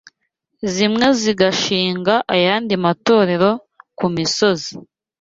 [0.73, 3.49] zimwe zigashinga ayandi matorero
[3.97, 4.73] ku misozi